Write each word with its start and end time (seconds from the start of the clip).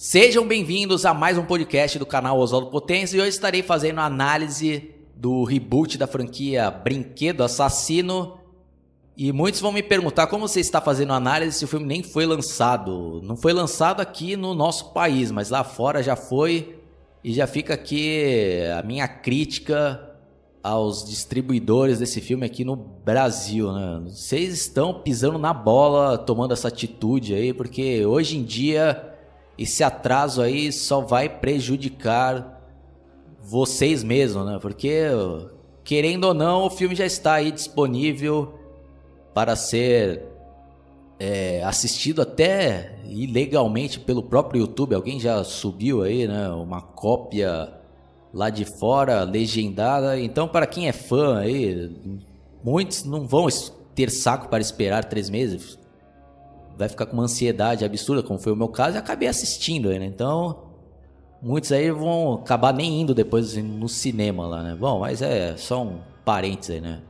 Sejam 0.00 0.46
bem-vindos 0.46 1.04
a 1.04 1.12
mais 1.12 1.36
um 1.36 1.44
podcast 1.44 1.98
do 1.98 2.06
canal 2.06 2.38
Oswaldo 2.38 2.68
Potência 2.68 3.16
e 3.16 3.20
hoje 3.20 3.30
estarei 3.30 3.64
fazendo 3.64 3.98
análise 3.98 4.94
do 5.16 5.42
reboot 5.42 5.98
da 5.98 6.06
franquia 6.06 6.70
Brinquedo 6.70 7.42
Assassino. 7.42 8.38
E 9.16 9.32
muitos 9.32 9.60
vão 9.60 9.72
me 9.72 9.82
perguntar 9.82 10.28
como 10.28 10.46
você 10.46 10.60
está 10.60 10.80
fazendo 10.80 11.12
análise 11.12 11.58
se 11.58 11.64
o 11.64 11.68
filme 11.68 11.84
nem 11.84 12.04
foi 12.04 12.26
lançado. 12.26 13.20
Não 13.24 13.36
foi 13.36 13.52
lançado 13.52 14.00
aqui 14.00 14.36
no 14.36 14.54
nosso 14.54 14.92
país, 14.92 15.32
mas 15.32 15.50
lá 15.50 15.64
fora 15.64 16.00
já 16.00 16.14
foi. 16.14 16.78
E 17.24 17.32
já 17.32 17.48
fica 17.48 17.74
aqui 17.74 18.60
a 18.78 18.84
minha 18.84 19.08
crítica 19.08 20.00
aos 20.62 21.04
distribuidores 21.04 21.98
desse 21.98 22.20
filme 22.20 22.46
aqui 22.46 22.64
no 22.64 22.76
Brasil, 22.76 23.72
né? 23.72 24.02
Vocês 24.06 24.52
estão 24.52 24.94
pisando 24.94 25.38
na 25.38 25.52
bola 25.52 26.16
tomando 26.16 26.52
essa 26.52 26.68
atitude 26.68 27.34
aí, 27.34 27.52
porque 27.52 28.06
hoje 28.06 28.36
em 28.38 28.44
dia 28.44 29.17
esse 29.58 29.82
atraso 29.82 30.40
aí 30.40 30.70
só 30.70 31.00
vai 31.00 31.28
prejudicar 31.28 32.62
vocês 33.42 34.04
mesmos, 34.04 34.46
né? 34.46 34.58
Porque, 34.62 35.02
querendo 35.82 36.24
ou 36.24 36.34
não, 36.34 36.66
o 36.66 36.70
filme 36.70 36.94
já 36.94 37.04
está 37.04 37.34
aí 37.34 37.50
disponível 37.50 38.54
para 39.34 39.56
ser 39.56 40.22
é, 41.18 41.62
assistido 41.64 42.22
até 42.22 42.98
ilegalmente 43.06 43.98
pelo 43.98 44.22
próprio 44.22 44.60
YouTube. 44.60 44.94
Alguém 44.94 45.18
já 45.18 45.42
subiu 45.42 46.02
aí, 46.02 46.28
né? 46.28 46.48
Uma 46.50 46.80
cópia 46.80 47.72
lá 48.32 48.50
de 48.50 48.64
fora, 48.64 49.24
legendada. 49.24 50.20
Então, 50.20 50.46
para 50.46 50.66
quem 50.66 50.86
é 50.86 50.92
fã 50.92 51.38
aí, 51.38 51.90
muitos 52.62 53.02
não 53.04 53.26
vão 53.26 53.48
ter 53.92 54.10
saco 54.10 54.48
para 54.48 54.60
esperar 54.60 55.04
três 55.06 55.28
meses 55.28 55.78
vai 56.78 56.88
ficar 56.88 57.06
com 57.06 57.14
uma 57.14 57.24
ansiedade 57.24 57.84
absurda, 57.84 58.22
como 58.22 58.38
foi 58.38 58.52
o 58.52 58.56
meu 58.56 58.68
caso, 58.68 58.96
e 58.96 58.98
acabei 58.98 59.28
assistindo? 59.28 59.92
Então, 59.92 60.62
muitos 61.42 61.72
aí 61.72 61.90
vão 61.90 62.34
acabar 62.34 62.72
nem 62.72 63.00
indo 63.00 63.12
depois 63.12 63.56
no 63.56 63.88
cinema 63.88 64.46
lá, 64.46 64.62
né? 64.62 64.76
Bom, 64.78 65.00
mas 65.00 65.20
é 65.20 65.56
só 65.56 65.82
um 65.82 65.98
parênteses 66.24 66.80
né? 66.80 67.00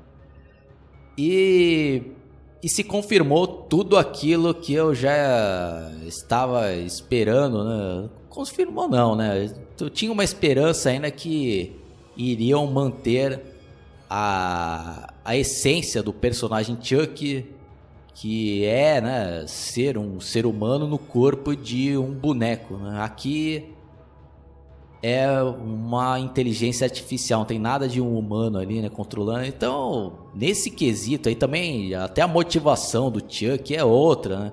E, 1.18 2.02
e 2.62 2.68
se 2.68 2.82
confirmou 2.82 3.46
tudo 3.46 3.98
aquilo 3.98 4.54
que 4.54 4.72
eu 4.72 4.94
já 4.94 5.90
estava 6.06 6.72
esperando, 6.72 7.62
né? 7.62 8.08
Confirmou 8.30 8.88
não, 8.88 9.14
né? 9.14 9.54
Eu 9.78 9.90
tinha 9.90 10.10
uma 10.10 10.24
esperança 10.24 10.88
ainda 10.88 11.10
que 11.10 11.76
iriam 12.16 12.66
manter 12.66 13.42
a, 14.08 15.12
a 15.24 15.36
essência 15.36 16.02
do 16.02 16.12
personagem 16.12 16.78
Chuck 16.80 17.57
que 18.20 18.64
é 18.64 19.00
né, 19.00 19.46
ser 19.46 19.96
um 19.96 20.18
ser 20.18 20.44
humano 20.44 20.88
no 20.88 20.98
corpo 20.98 21.54
de 21.54 21.96
um 21.96 22.12
boneco. 22.12 22.74
Né? 22.74 23.00
Aqui 23.00 23.72
é 25.00 25.40
uma 25.40 26.18
inteligência 26.18 26.84
artificial, 26.84 27.40
não 27.40 27.46
tem 27.46 27.60
nada 27.60 27.86
de 27.86 28.00
um 28.00 28.18
humano 28.18 28.58
ali 28.58 28.82
né, 28.82 28.88
controlando. 28.88 29.44
Então, 29.44 30.14
nesse 30.34 30.68
quesito 30.68 31.28
aí 31.28 31.36
também, 31.36 31.94
até 31.94 32.20
a 32.20 32.26
motivação 32.26 33.08
do 33.08 33.20
Chuck 33.20 33.72
é 33.72 33.84
outra. 33.84 34.38
Né? 34.40 34.52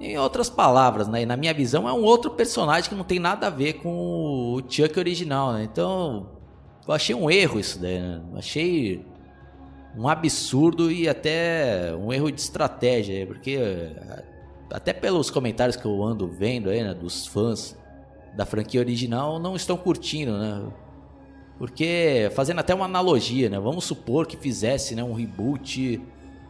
Em 0.00 0.18
outras 0.18 0.50
palavras, 0.50 1.06
né, 1.06 1.24
na 1.24 1.36
minha 1.36 1.54
visão, 1.54 1.88
é 1.88 1.92
um 1.92 2.02
outro 2.02 2.32
personagem 2.32 2.90
que 2.90 2.96
não 2.96 3.04
tem 3.04 3.20
nada 3.20 3.46
a 3.46 3.50
ver 3.50 3.74
com 3.74 4.54
o 4.54 4.62
Chuck 4.68 4.98
original. 4.98 5.52
Né? 5.52 5.62
Então, 5.62 6.26
eu 6.88 6.92
achei 6.92 7.14
um 7.14 7.30
erro 7.30 7.60
isso 7.60 7.80
daí. 7.80 8.00
Né? 8.00 8.20
Achei 8.34 9.09
um 9.96 10.08
absurdo 10.08 10.90
e 10.90 11.08
até 11.08 11.94
um 11.96 12.12
erro 12.12 12.30
de 12.30 12.40
estratégia, 12.40 13.26
porque 13.26 13.56
eh, 13.56 14.24
até 14.70 14.92
pelos 14.92 15.30
comentários 15.30 15.76
que 15.76 15.84
eu 15.84 16.02
ando 16.02 16.28
vendo 16.28 16.70
aí, 16.70 16.82
né, 16.82 16.94
dos 16.94 17.26
fãs 17.26 17.76
da 18.36 18.46
franquia 18.46 18.80
original 18.80 19.38
não 19.38 19.56
estão 19.56 19.76
curtindo, 19.76 20.38
né? 20.38 20.62
Porque 21.58 22.30
fazendo 22.34 22.60
até 22.60 22.74
uma 22.74 22.86
analogia, 22.86 23.50
né? 23.50 23.58
Vamos 23.58 23.84
supor 23.84 24.26
que 24.26 24.36
fizesse, 24.36 24.94
né, 24.94 25.02
um 25.02 25.12
reboot 25.12 26.00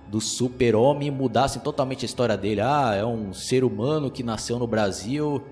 do 0.07 0.21
Super-Homem 0.21 1.09
e 1.09 1.11
mudasse 1.11 1.61
totalmente 1.61 2.05
a 2.05 2.07
história 2.07 2.37
dele. 2.37 2.61
Ah, 2.61 2.95
é 2.95 3.05
um 3.05 3.33
ser 3.33 3.65
humano 3.65 4.11
que 4.11 4.23
nasceu 4.23 4.59
no 4.59 4.67
Brasil 4.67 5.43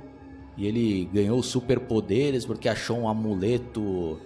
e 0.57 0.67
ele 0.67 1.09
ganhou 1.13 1.43
superpoderes 1.43 2.45
porque 2.45 2.69
achou 2.69 2.99
um 2.99 3.09
amuleto 3.09 4.21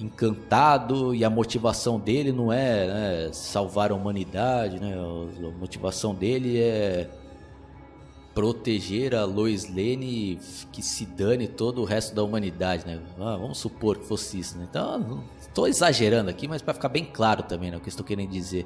encantado 0.00 1.14
e 1.14 1.24
a 1.24 1.30
motivação 1.30 1.98
dele 1.98 2.32
não 2.32 2.52
é 2.52 2.86
né, 2.86 3.32
salvar 3.32 3.90
a 3.90 3.94
humanidade, 3.94 4.78
né? 4.80 4.94
A 4.94 5.58
motivação 5.58 6.14
dele 6.14 6.60
é 6.60 7.08
proteger 8.34 9.16
a 9.16 9.24
Lois 9.24 9.68
Lane 9.68 10.38
que 10.70 10.80
se 10.80 11.04
dane 11.04 11.48
todo 11.48 11.82
o 11.82 11.84
resto 11.84 12.14
da 12.14 12.22
humanidade, 12.22 12.86
né? 12.86 13.00
Ah, 13.18 13.36
vamos 13.36 13.58
supor 13.58 13.98
que 13.98 14.04
fosse 14.04 14.38
isso, 14.38 14.56
né? 14.56 14.66
Então, 14.70 15.24
estou 15.40 15.66
exagerando 15.66 16.30
aqui, 16.30 16.46
mas 16.46 16.62
para 16.62 16.74
ficar 16.74 16.88
bem 16.88 17.04
claro 17.04 17.42
também, 17.42 17.70
né, 17.70 17.76
o 17.76 17.80
que 17.80 17.88
estou 17.88 18.06
querendo 18.06 18.30
dizer. 18.30 18.64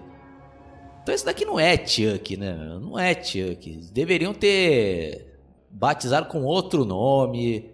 Então 1.03 1.15
isso 1.15 1.25
daqui 1.25 1.44
não 1.44 1.59
é 1.59 1.76
Chuck, 1.84 2.37
né? 2.37 2.54
Não 2.81 2.98
é 2.98 3.15
Chuck. 3.15 3.81
Deveriam 3.92 4.32
ter 4.32 5.41
batizado 5.71 6.28
com 6.28 6.44
outro 6.44 6.84
nome. 6.84 7.71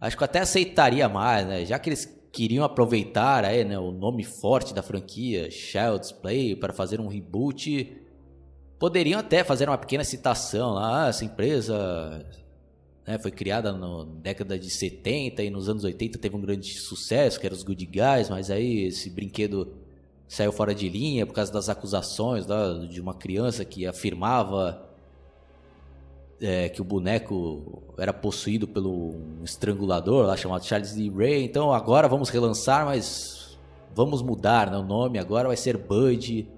Acho 0.00 0.16
que 0.16 0.22
eu 0.22 0.26
até 0.26 0.40
aceitaria 0.40 1.08
mais, 1.08 1.46
né? 1.46 1.64
Já 1.64 1.78
que 1.78 1.88
eles 1.88 2.19
queriam 2.32 2.64
aproveitar 2.64 3.44
aí, 3.44 3.64
né, 3.64 3.78
o 3.78 3.90
nome 3.90 4.24
forte 4.24 4.72
da 4.72 4.82
franquia, 4.82 5.50
Child's 5.50 6.12
Play, 6.12 6.54
para 6.54 6.72
fazer 6.72 7.00
um 7.00 7.08
reboot. 7.08 7.96
Poderiam 8.78 9.20
até 9.20 9.44
fazer 9.44 9.68
uma 9.68 9.78
pequena 9.78 10.04
citação 10.04 10.74
lá, 10.74 11.04
ah, 11.04 11.08
essa 11.08 11.24
empresa 11.24 12.24
né, 13.06 13.18
foi 13.18 13.30
criada 13.30 13.72
na 13.72 14.04
década 14.22 14.58
de 14.58 14.70
70 14.70 15.42
e 15.42 15.50
nos 15.50 15.68
anos 15.68 15.84
80 15.84 16.18
teve 16.18 16.36
um 16.36 16.40
grande 16.40 16.72
sucesso, 16.78 17.38
que 17.38 17.46
era 17.46 17.54
os 17.54 17.62
Good 17.62 17.86
Guys, 17.86 18.30
mas 18.30 18.50
aí 18.50 18.84
esse 18.84 19.10
brinquedo 19.10 19.74
saiu 20.28 20.52
fora 20.52 20.74
de 20.74 20.88
linha 20.88 21.26
por 21.26 21.34
causa 21.34 21.52
das 21.52 21.68
acusações 21.68 22.46
lá, 22.46 22.86
de 22.86 23.00
uma 23.00 23.14
criança 23.14 23.64
que 23.64 23.84
afirmava 23.84 24.89
é, 26.40 26.68
que 26.68 26.80
o 26.80 26.84
boneco 26.84 27.82
era 27.98 28.12
possuído 28.12 28.66
pelo 28.66 29.10
um 29.10 29.44
estrangulador 29.44 30.26
lá 30.26 30.36
chamado 30.36 30.64
Charles 30.64 30.96
Lee 30.96 31.10
Ray. 31.10 31.44
Então 31.44 31.72
agora 31.72 32.08
vamos 32.08 32.30
relançar, 32.30 32.86
mas 32.86 33.58
vamos 33.94 34.22
mudar 34.22 34.70
né, 34.70 34.78
o 34.78 34.82
nome. 34.82 35.18
Agora 35.18 35.48
vai 35.48 35.56
ser 35.56 35.76
Bud. 35.76 36.48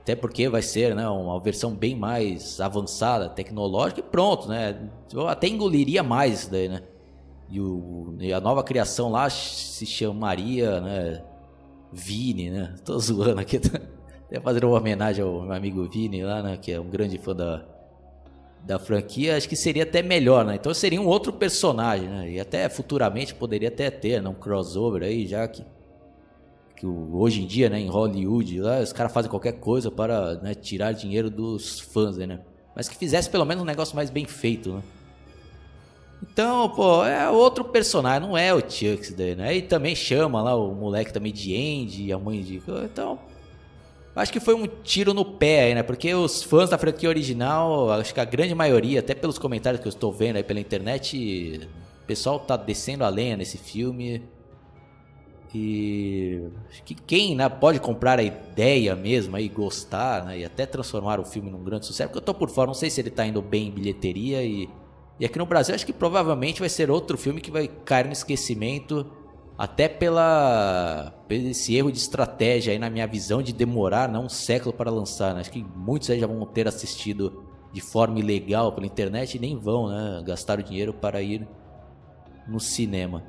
Até 0.00 0.16
porque 0.16 0.48
vai 0.48 0.62
ser 0.62 0.94
né, 0.94 1.06
uma 1.06 1.38
versão 1.38 1.74
bem 1.74 1.94
mais 1.94 2.60
avançada, 2.60 3.28
tecnológica 3.28 4.00
e 4.00 4.02
pronto, 4.02 4.48
né? 4.48 4.88
Eu 5.12 5.28
até 5.28 5.48
engoliria 5.48 6.02
mais 6.02 6.40
isso 6.40 6.50
daí, 6.50 6.66
né? 6.66 6.82
E, 7.50 7.60
o, 7.60 8.14
e 8.18 8.32
a 8.32 8.40
nova 8.40 8.62
criação 8.62 9.10
lá 9.10 9.28
se 9.28 9.84
chamaria, 9.84 10.80
né? 10.80 11.22
Vini, 11.92 12.50
né? 12.50 12.74
Tô 12.84 12.98
zoando 12.98 13.40
aqui. 13.40 13.58
Até 14.28 14.40
fazer 14.40 14.64
uma 14.64 14.76
homenagem 14.76 15.24
ao 15.24 15.42
meu 15.42 15.52
amigo 15.52 15.88
Vini 15.88 16.22
lá, 16.22 16.42
né? 16.42 16.56
Que 16.56 16.72
é 16.72 16.80
um 16.80 16.88
grande 16.88 17.16
fã 17.16 17.34
da, 17.34 17.64
da 18.68 18.78
franquia, 18.78 19.34
acho 19.34 19.48
que 19.48 19.56
seria 19.56 19.84
até 19.84 20.02
melhor, 20.02 20.44
né? 20.44 20.56
Então 20.56 20.74
seria 20.74 21.00
um 21.00 21.06
outro 21.06 21.32
personagem, 21.32 22.06
né? 22.06 22.30
E 22.32 22.38
até 22.38 22.68
futuramente 22.68 23.34
poderia 23.34 23.68
até 23.68 23.90
ter 23.90 24.22
né? 24.22 24.28
um 24.28 24.34
crossover 24.34 25.02
aí, 25.02 25.26
já 25.26 25.48
que, 25.48 25.64
que 26.76 26.86
hoje 26.86 27.42
em 27.42 27.46
dia, 27.46 27.70
né, 27.70 27.80
em 27.80 27.88
Hollywood, 27.88 28.60
lá 28.60 28.80
os 28.80 28.92
caras 28.92 29.10
fazem 29.10 29.30
qualquer 29.30 29.52
coisa 29.52 29.90
para 29.90 30.34
né, 30.34 30.52
tirar 30.54 30.92
dinheiro 30.92 31.30
dos 31.30 31.80
fãs, 31.80 32.18
né? 32.18 32.40
Mas 32.76 32.90
que 32.90 32.94
fizesse 32.94 33.30
pelo 33.30 33.46
menos 33.46 33.62
um 33.62 33.66
negócio 33.66 33.96
mais 33.96 34.10
bem 34.10 34.26
feito, 34.26 34.74
né? 34.74 34.82
Então, 36.22 36.68
pô, 36.68 37.02
é 37.06 37.30
outro 37.30 37.64
personagem, 37.64 38.28
não 38.28 38.36
é 38.36 38.52
o 38.52 38.60
Chuck 38.60 39.14
daí, 39.14 39.34
né? 39.34 39.56
E 39.56 39.62
também 39.62 39.96
chama 39.96 40.42
lá 40.42 40.54
o 40.54 40.74
moleque 40.74 41.10
também 41.10 41.32
de 41.32 41.56
Andy, 41.56 42.12
a 42.12 42.18
mãe 42.18 42.42
de... 42.42 42.62
Então, 42.84 43.18
Acho 44.18 44.32
que 44.32 44.40
foi 44.40 44.52
um 44.52 44.66
tiro 44.66 45.14
no 45.14 45.24
pé 45.24 45.66
aí, 45.66 45.74
né? 45.76 45.84
Porque 45.84 46.12
os 46.12 46.42
fãs 46.42 46.68
da 46.68 46.76
franquia 46.76 47.08
original, 47.08 47.88
acho 47.92 48.12
que 48.12 48.18
a 48.18 48.24
grande 48.24 48.52
maioria, 48.52 48.98
até 48.98 49.14
pelos 49.14 49.38
comentários 49.38 49.80
que 49.80 49.86
eu 49.86 49.90
estou 49.90 50.12
vendo 50.12 50.36
aí 50.36 50.42
pela 50.42 50.58
internet, 50.58 51.70
o 52.02 52.06
pessoal 52.06 52.40
tá 52.40 52.56
descendo 52.56 53.04
a 53.04 53.08
lenha 53.08 53.36
nesse 53.36 53.56
filme. 53.56 54.24
E 55.54 56.42
acho 56.68 56.82
que 56.82 56.96
quem 56.96 57.36
né, 57.36 57.48
pode 57.48 57.78
comprar 57.78 58.18
a 58.18 58.22
ideia 58.22 58.96
mesmo 58.96 59.38
e 59.38 59.48
gostar, 59.48 60.24
né, 60.24 60.40
e 60.40 60.44
até 60.44 60.66
transformar 60.66 61.20
o 61.20 61.24
filme 61.24 61.48
num 61.48 61.62
grande 61.62 61.86
sucesso, 61.86 62.08
porque 62.10 62.18
eu 62.18 62.24
tô 62.24 62.34
por 62.34 62.50
fora, 62.50 62.66
não 62.66 62.74
sei 62.74 62.90
se 62.90 63.00
ele 63.00 63.10
tá 63.10 63.24
indo 63.24 63.40
bem 63.40 63.68
em 63.68 63.70
bilheteria 63.70 64.42
e, 64.42 64.68
e 65.18 65.24
aqui 65.24 65.38
no 65.38 65.46
Brasil 65.46 65.74
acho 65.74 65.86
que 65.86 65.92
provavelmente 65.92 66.60
vai 66.60 66.68
ser 66.68 66.90
outro 66.90 67.16
filme 67.16 67.40
que 67.40 67.50
vai 67.50 67.66
cair 67.66 68.06
no 68.06 68.12
esquecimento 68.12 69.06
até 69.58 69.88
pela 69.88 71.12
esse 71.28 71.74
erro 71.74 71.90
de 71.90 71.98
estratégia 71.98 72.72
aí 72.72 72.78
na 72.78 72.88
minha 72.88 73.08
visão 73.08 73.42
de 73.42 73.52
demorar 73.52 74.08
não 74.08 74.26
um 74.26 74.28
século 74.28 74.72
para 74.72 74.88
lançar. 74.88 75.34
Né? 75.34 75.40
Acho 75.40 75.50
que 75.50 75.66
muitos 75.74 76.08
aí 76.08 76.20
já 76.20 76.28
vão 76.28 76.46
ter 76.46 76.68
assistido 76.68 77.44
de 77.72 77.80
forma 77.80 78.20
ilegal 78.20 78.72
pela 78.72 78.86
internet 78.86 79.34
e 79.34 79.40
nem 79.40 79.58
vão 79.58 79.88
né, 79.88 80.22
gastar 80.24 80.60
o 80.60 80.62
dinheiro 80.62 80.94
para 80.94 81.20
ir 81.20 81.46
no 82.46 82.60
cinema. 82.60 83.24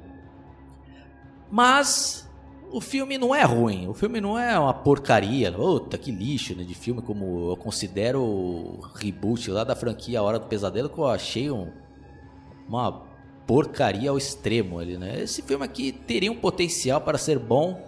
Mas 1.49 2.29
o 2.71 2.79
filme 2.79 3.17
não 3.17 3.33
é 3.33 3.43
ruim, 3.43 3.87
o 3.87 3.93
filme 3.95 4.21
não 4.21 4.37
é 4.37 4.57
uma 4.57 4.73
porcaria, 4.73 5.51
puta 5.51 5.97
que 5.97 6.11
lixo 6.11 6.55
né, 6.55 6.63
de 6.63 6.75
filme 6.75 7.01
como 7.01 7.49
eu 7.49 7.57
considero 7.57 8.21
o 8.21 8.79
reboot 8.93 9.49
lá 9.49 9.63
da 9.63 9.75
franquia 9.75 10.19
A 10.19 10.23
Hora 10.23 10.37
do 10.37 10.45
Pesadelo 10.45 10.89
que 10.89 10.99
eu 10.99 11.07
achei 11.07 11.49
um 11.49 11.71
uma 12.67 13.08
porcaria 13.49 14.11
ao 14.11 14.17
extremo 14.19 14.77
ali, 14.77 14.95
né? 14.95 15.23
Esse 15.23 15.41
filme 15.41 15.65
aqui 15.65 15.91
teria 15.91 16.31
um 16.31 16.35
potencial 16.35 17.01
para 17.01 17.17
ser 17.17 17.39
bom 17.39 17.83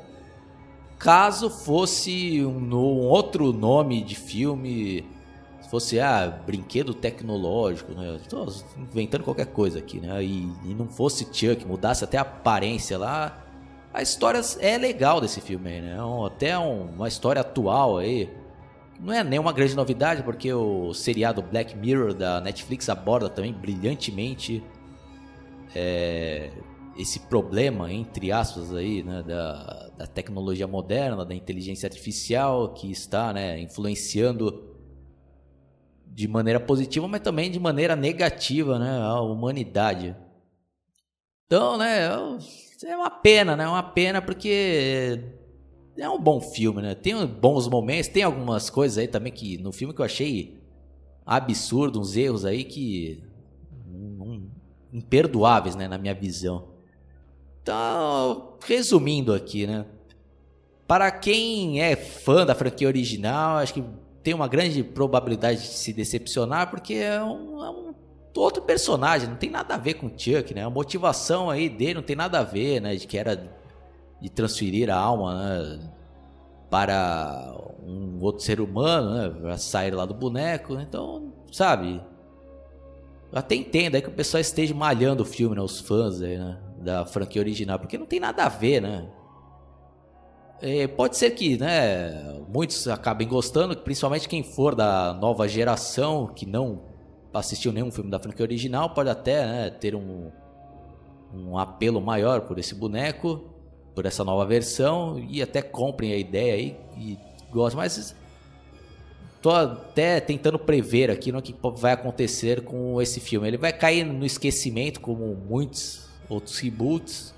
caso 0.97 1.51
fosse 1.51 2.43
um, 2.43 2.57
um 2.73 3.07
outro 3.07 3.53
nome 3.53 4.01
de 4.01 4.15
filme, 4.15 5.05
se 5.61 5.69
fosse 5.69 5.99
ah, 5.99 6.35
brinquedo 6.47 6.95
tecnológico, 6.95 7.91
né? 7.91 8.19
Inventando 8.75 9.23
qualquer 9.23 9.45
coisa 9.45 9.77
aqui, 9.77 9.99
né? 9.99 10.23
E, 10.23 10.51
e 10.65 10.73
não 10.73 10.87
fosse 10.87 11.25
Chuck, 11.31 11.63
mudasse 11.63 12.03
até 12.03 12.17
a 12.17 12.21
aparência 12.21 12.97
lá. 12.97 13.45
A 13.93 14.01
história 14.01 14.41
é 14.61 14.79
legal 14.79 15.21
desse 15.21 15.41
filme 15.41 15.69
aí, 15.69 15.81
né? 15.81 16.03
Um, 16.03 16.25
até 16.25 16.57
um, 16.57 16.85
uma 16.85 17.07
história 17.07 17.41
atual 17.41 17.99
aí. 17.99 18.27
Não 18.99 19.13
é 19.13 19.23
nenhuma 19.23 19.53
grande 19.53 19.75
novidade, 19.75 20.23
porque 20.23 20.51
o 20.51 20.91
seriado 20.91 21.43
Black 21.43 21.77
Mirror 21.77 22.15
da 22.15 22.41
Netflix 22.41 22.89
aborda 22.89 23.29
também 23.29 23.53
brilhantemente 23.53 24.63
é, 25.75 26.51
esse 26.97 27.19
problema, 27.21 27.91
entre 27.91 28.31
aspas, 28.31 28.73
aí, 28.73 29.03
né, 29.03 29.23
da, 29.23 29.89
da 29.97 30.07
tecnologia 30.07 30.67
moderna, 30.67 31.25
da 31.25 31.33
inteligência 31.33 31.87
artificial 31.87 32.73
que 32.73 32.91
está 32.91 33.33
né, 33.33 33.59
influenciando 33.59 34.69
de 36.05 36.27
maneira 36.27 36.59
positiva, 36.59 37.07
mas 37.07 37.21
também 37.21 37.49
de 37.49 37.59
maneira 37.59 37.95
negativa 37.95 38.77
né, 38.77 38.99
a 39.01 39.21
humanidade. 39.21 40.15
Então, 41.45 41.77
né, 41.77 42.07
é 42.85 42.95
uma 42.95 43.09
pena, 43.09 43.55
né? 43.55 43.63
É 43.63 43.67
uma 43.67 43.83
pena 43.83 44.21
porque 44.21 45.19
é 45.97 46.09
um 46.09 46.19
bom 46.19 46.39
filme, 46.41 46.81
né? 46.81 46.95
Tem 46.95 47.25
bons 47.25 47.67
momentos, 47.67 48.07
tem 48.07 48.23
algumas 48.23 48.69
coisas 48.69 48.97
aí 48.97 49.07
também 49.07 49.31
que 49.31 49.57
no 49.57 49.71
filme 49.71 49.93
que 49.93 50.01
eu 50.01 50.05
achei 50.05 50.61
absurdo, 51.25 51.99
uns 51.99 52.15
erros 52.15 52.45
aí 52.45 52.63
que 52.63 53.23
imperdoáveis, 54.91 55.75
né, 55.75 55.87
na 55.87 55.97
minha 55.97 56.13
visão. 56.13 56.69
Então, 57.61 58.57
resumindo 58.65 59.33
aqui, 59.33 59.67
né? 59.67 59.85
Para 60.87 61.09
quem 61.11 61.81
é 61.81 61.95
fã 61.95 62.45
da 62.45 62.55
franquia 62.55 62.87
original, 62.87 63.57
acho 63.57 63.73
que 63.73 63.83
tem 64.23 64.33
uma 64.33 64.47
grande 64.47 64.83
probabilidade 64.83 65.61
de 65.61 65.67
se 65.67 65.93
decepcionar 65.93 66.69
porque 66.69 66.95
é 66.95 67.23
um, 67.23 67.63
é 67.63 67.69
um 67.69 67.93
outro 68.35 68.61
personagem, 68.61 69.29
não 69.29 69.35
tem 69.35 69.49
nada 69.49 69.75
a 69.75 69.77
ver 69.77 69.95
com 69.95 70.07
o 70.07 70.09
Chuck, 70.09 70.53
né? 70.53 70.63
A 70.63 70.69
motivação 70.69 71.49
aí 71.49 71.69
dele 71.69 71.95
não 71.95 72.01
tem 72.01 72.15
nada 72.15 72.39
a 72.39 72.43
ver, 72.43 72.81
né? 72.81 72.95
De 72.95 73.07
que 73.07 73.17
era 73.17 73.49
de 74.19 74.29
transferir 74.29 74.89
a 74.89 74.95
alma, 74.95 75.33
né? 75.35 75.79
Para 76.69 77.53
um 77.83 78.19
outro 78.21 78.43
ser 78.43 78.61
humano, 78.61 79.13
né? 79.13 79.29
Para 79.29 79.57
sair 79.57 79.91
lá 79.91 80.05
do 80.05 80.13
boneco. 80.13 80.79
Então, 80.79 81.33
sabe? 81.51 82.01
Eu 83.31 83.39
até 83.39 83.55
entendo 83.55 83.95
aí 83.95 84.01
que 84.01 84.09
o 84.09 84.13
pessoal 84.13 84.41
esteja 84.41 84.75
malhando 84.75 85.23
o 85.23 85.25
filme, 85.25 85.55
né? 85.55 85.61
Os 85.61 85.79
fãs 85.79 86.21
aí, 86.21 86.37
né? 86.37 86.59
Da 86.79 87.05
franquia 87.05 87.41
original, 87.41 87.79
porque 87.79 87.97
não 87.97 88.05
tem 88.05 88.19
nada 88.19 88.43
a 88.43 88.49
ver, 88.49 88.81
né? 88.81 89.07
É, 90.61 90.85
pode 90.87 91.17
ser 91.17 91.31
que, 91.31 91.57
né? 91.57 92.39
Muitos 92.53 92.87
acabem 92.87 93.27
gostando, 93.27 93.75
principalmente 93.77 94.27
quem 94.27 94.43
for 94.43 94.75
da 94.75 95.13
nova 95.13 95.47
geração, 95.47 96.27
que 96.27 96.45
não 96.45 96.83
assistiu 97.33 97.71
nenhum 97.71 97.89
filme 97.89 98.11
da 98.11 98.19
franquia 98.19 98.43
original, 98.43 98.89
pode 98.89 99.09
até 99.09 99.45
né, 99.45 99.69
ter 99.69 99.95
um, 99.95 100.29
um 101.33 101.57
apelo 101.57 102.01
maior 102.01 102.41
por 102.41 102.59
esse 102.59 102.75
boneco, 102.75 103.41
por 103.95 104.05
essa 104.05 104.23
nova 104.23 104.45
versão, 104.45 105.17
e 105.17 105.41
até 105.41 105.61
comprem 105.61 106.13
a 106.13 106.17
ideia 106.17 106.53
aí 106.53 106.77
e 106.97 107.17
gostem. 107.49 107.77
Mas 107.77 108.15
tô 109.41 109.49
até 109.49 110.19
tentando 110.19 110.59
prever 110.59 111.09
aqui 111.09 111.31
no 111.31 111.41
que 111.41 111.55
vai 111.75 111.93
acontecer 111.93 112.61
com 112.61 113.01
esse 113.01 113.19
filme. 113.19 113.47
Ele 113.47 113.57
vai 113.57 113.73
cair 113.73 114.05
no 114.05 114.25
esquecimento, 114.25 114.99
como 114.99 115.35
muitos 115.35 116.07
outros 116.29 116.59
reboots, 116.59 117.33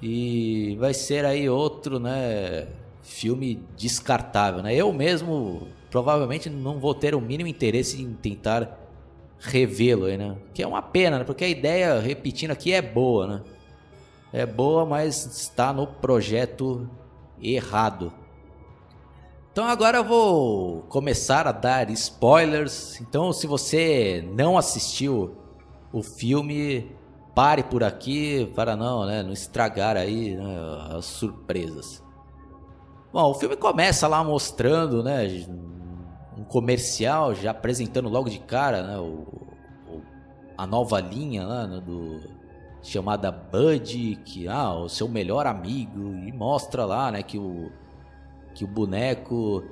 e 0.00 0.76
vai 0.80 0.94
ser 0.94 1.24
aí 1.24 1.48
outro, 1.48 1.98
né? 1.98 2.66
Filme 3.02 3.60
descartável, 3.76 4.62
né? 4.62 4.74
Eu 4.74 4.92
mesmo 4.92 5.68
provavelmente 5.90 6.48
não 6.48 6.80
vou 6.80 6.94
ter 6.94 7.14
o 7.14 7.20
mínimo 7.20 7.48
interesse 7.48 8.00
em 8.00 8.14
tentar 8.14 8.78
revê-lo 9.38 10.06
né? 10.06 10.36
Que 10.54 10.62
é 10.62 10.66
uma 10.66 10.80
pena, 10.80 11.18
né? 11.18 11.24
Porque 11.24 11.44
a 11.44 11.48
ideia, 11.48 12.00
repetindo 12.00 12.52
aqui, 12.52 12.72
é 12.72 12.80
boa, 12.80 13.26
né? 13.26 13.42
É 14.32 14.46
boa, 14.46 14.86
mas 14.86 15.26
está 15.26 15.72
no 15.72 15.86
projeto 15.86 16.88
errado. 17.40 18.12
Então 19.52 19.66
agora 19.66 19.98
eu 19.98 20.04
vou 20.04 20.80
começar 20.88 21.46
a 21.46 21.52
dar 21.52 21.90
spoilers. 21.90 22.98
Então 23.02 23.34
se 23.34 23.46
você 23.46 24.26
não 24.34 24.56
assistiu 24.56 25.36
o 25.92 26.02
filme, 26.02 26.90
pare 27.34 27.62
por 27.62 27.84
aqui 27.84 28.50
para 28.54 28.74
não, 28.74 29.04
né, 29.04 29.22
não 29.22 29.30
estragar 29.30 29.94
aí 29.94 30.34
né, 30.34 30.56
as 30.96 31.04
surpresas. 31.04 32.02
Bom, 33.12 33.30
o 33.30 33.34
filme 33.34 33.54
começa 33.54 34.08
lá 34.08 34.24
mostrando, 34.24 35.02
né, 35.02 35.26
um 36.38 36.44
comercial 36.44 37.34
já 37.34 37.50
apresentando 37.50 38.08
logo 38.08 38.30
de 38.30 38.38
cara 38.38 38.82
né, 38.82 38.96
o, 38.96 39.26
o 39.86 40.02
a 40.56 40.66
nova 40.66 40.98
linha 40.98 41.46
lá, 41.46 41.66
né, 41.66 41.78
do 41.78 42.20
chamada 42.82 43.30
Bud, 43.30 44.16
que 44.24 44.48
ah, 44.48 44.72
o 44.72 44.88
seu 44.88 45.08
melhor 45.08 45.46
amigo 45.46 46.14
e 46.26 46.32
mostra 46.32 46.86
lá, 46.86 47.12
né, 47.12 47.22
que 47.22 47.36
o 47.36 47.70
que 48.54 48.64
o 48.64 48.66
boneco 48.66 49.64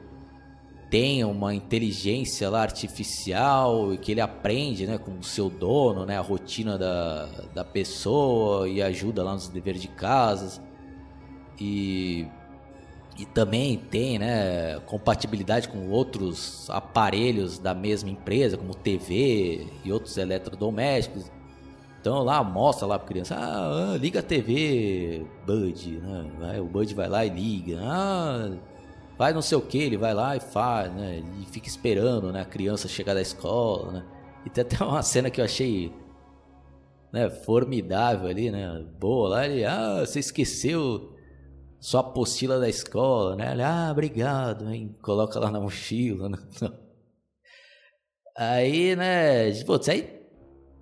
tem 0.90 1.24
uma 1.24 1.54
inteligência 1.54 2.50
lá 2.50 2.62
artificial 2.62 3.94
e 3.94 3.98
que 3.98 4.10
ele 4.10 4.20
aprende, 4.20 4.86
né, 4.86 4.98
com 4.98 5.12
o 5.12 5.22
seu 5.22 5.48
dono, 5.48 6.04
né, 6.04 6.18
a 6.18 6.20
rotina 6.20 6.76
da, 6.76 7.26
da 7.54 7.64
pessoa 7.64 8.68
e 8.68 8.82
ajuda 8.82 9.22
lá 9.22 9.34
nos 9.34 9.48
deveres 9.48 9.80
de 9.80 9.88
casa. 9.88 10.62
E 11.60 12.26
e 13.20 13.26
também 13.26 13.76
tem 13.76 14.18
né, 14.18 14.80
compatibilidade 14.86 15.68
com 15.68 15.90
outros 15.90 16.70
aparelhos 16.70 17.58
da 17.58 17.74
mesma 17.74 18.08
empresa, 18.08 18.56
como 18.56 18.74
TV 18.74 19.66
e 19.84 19.92
outros 19.92 20.16
eletrodomésticos. 20.16 21.30
Então 22.00 22.22
lá 22.22 22.42
mostra 22.42 22.86
lá 22.86 22.98
para 22.98 23.08
criança, 23.08 23.36
ah, 23.38 23.94
liga 23.98 24.20
a 24.20 24.22
TV, 24.22 25.26
Bud, 25.46 26.00
né? 26.38 26.58
o 26.62 26.64
Bud 26.64 26.94
vai 26.94 27.08
lá 27.08 27.26
e 27.26 27.28
liga, 27.28 27.78
ah, 27.82 28.52
vai 29.20 29.34
não 29.34 29.42
sei 29.42 29.58
o 29.58 29.60
que, 29.60 29.76
ele 29.76 29.98
vai 29.98 30.14
lá 30.14 30.34
e 30.34 30.40
faz, 30.40 30.90
né? 30.94 31.22
E 31.38 31.44
fica 31.44 31.68
esperando, 31.68 32.32
né, 32.32 32.40
a 32.40 32.44
criança 32.46 32.88
chegar 32.88 33.12
da 33.12 33.20
escola, 33.20 33.92
né? 33.92 34.06
E 34.46 34.48
tem 34.48 34.62
até 34.62 34.82
uma 34.82 35.02
cena 35.02 35.28
que 35.28 35.42
eu 35.42 35.44
achei, 35.44 35.92
né, 37.12 37.28
formidável 37.28 38.30
ali, 38.30 38.50
né? 38.50 38.82
Boa 38.98 39.28
lá, 39.28 39.46
ele, 39.46 39.62
ah, 39.62 40.00
você 40.00 40.20
esqueceu 40.20 41.14
sua 41.78 42.00
apostila 42.00 42.58
da 42.58 42.66
escola, 42.66 43.36
né? 43.36 43.52
Ele, 43.52 43.62
ah, 43.62 43.90
obrigado, 43.92 44.72
hein? 44.72 44.96
Coloca 45.02 45.38
lá 45.38 45.50
na 45.50 45.60
mochila, 45.60 46.30
né? 46.30 46.38
Aí, 48.34 48.96
né, 48.96 49.52
putz, 49.64 49.90
aí 49.90 50.18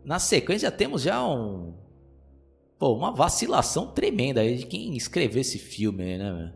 na 0.05 0.21
sequência 0.21 0.71
temos 0.71 1.03
já 1.03 1.27
um 1.27 1.75
pô, 2.79 2.95
uma 2.95 3.11
vacilação 3.13 3.89
tremenda 3.89 4.43
aí 4.43 4.59
de 4.59 4.67
quem 4.67 4.97
escreveu 4.97 5.41
esse 5.41 5.59
filme, 5.59 6.19
né? 6.19 6.53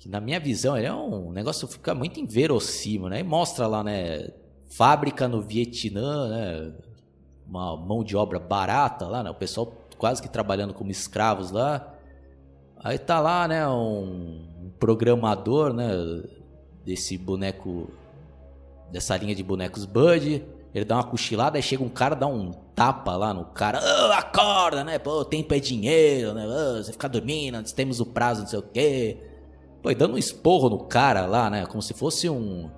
Que 0.00 0.08
na 0.08 0.18
minha 0.18 0.40
visão 0.40 0.78
ele 0.78 0.86
é 0.86 0.94
um 0.94 1.30
negócio 1.30 1.68
que 1.68 1.74
fica 1.74 1.94
muito 1.94 2.18
inverossímil, 2.18 3.10
né? 3.10 3.20
E 3.20 3.22
mostra 3.22 3.66
lá, 3.66 3.84
né, 3.84 4.30
fábrica 4.70 5.28
no 5.28 5.42
Vietnã, 5.42 6.28
né? 6.28 6.72
Uma 7.46 7.76
mão 7.76 8.02
de 8.02 8.16
obra 8.16 8.38
barata 8.38 9.06
lá, 9.06 9.22
né? 9.22 9.28
O 9.28 9.34
pessoal 9.34 9.70
quase 9.98 10.22
que 10.22 10.28
trabalhando 10.28 10.72
como 10.72 10.90
escravos 10.90 11.50
lá. 11.50 11.94
Aí 12.82 12.98
tá 12.98 13.20
lá, 13.20 13.46
né, 13.46 13.68
um, 13.68 14.70
programador, 14.78 15.74
né, 15.74 15.90
desse 16.82 17.18
boneco, 17.18 17.90
dessa 18.90 19.14
linha 19.18 19.34
de 19.34 19.42
bonecos 19.42 19.84
Bud. 19.84 20.42
Ele 20.74 20.84
dá 20.86 20.94
uma 20.94 21.04
cochilada, 21.04 21.58
aí 21.58 21.62
chega 21.62 21.84
um 21.84 21.90
cara, 21.90 22.14
dá 22.14 22.26
um 22.26 22.52
tapa 22.74 23.16
lá 23.16 23.34
no 23.34 23.44
cara. 23.44 23.78
Oh, 23.82 24.12
acorda, 24.12 24.82
né? 24.82 24.98
Pô, 24.98 25.26
tempo 25.26 25.52
é 25.52 25.58
dinheiro, 25.60 26.32
né? 26.32 26.46
Oh, 26.46 26.82
você 26.82 26.92
fica 26.92 27.06
dormindo, 27.06 27.62
temos 27.74 28.00
o 28.00 28.06
prazo, 28.06 28.40
não 28.40 28.48
sei 28.48 28.58
o 28.58 28.62
quê. 28.62 29.29
Pô, 29.82 29.90
e 29.90 29.94
dando 29.94 30.14
um 30.14 30.18
esporro 30.18 30.68
no 30.68 30.78
cara 30.78 31.26
lá, 31.26 31.48
né? 31.48 31.64
Como 31.66 31.80
se 31.80 31.94
fosse 31.94 32.28
um, 32.28 32.70